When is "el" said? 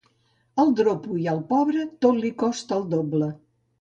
2.83-2.89